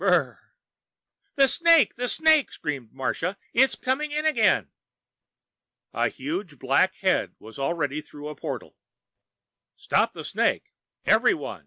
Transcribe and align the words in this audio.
_""The 1.35 1.47
snake! 1.47 1.93
The 1.93 2.07
snake!" 2.07 2.51
screamed 2.51 2.89
Marsha. 2.89 3.37
"It's 3.53 3.75
coming 3.75 4.11
in 4.11 4.25
again!" 4.25 4.71
The 5.93 6.09
huge 6.09 6.57
black 6.57 6.95
head 7.01 7.35
was 7.37 7.59
already 7.59 8.01
through 8.01 8.27
a 8.27 8.35
portal. 8.35 8.75
"Stop 9.75 10.13
the 10.13 10.25
snake, 10.25 10.73
everyone!" 11.05 11.59